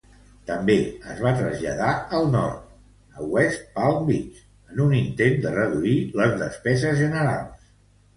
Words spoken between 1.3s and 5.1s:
traslladar al nord, a West Palm Beach, en un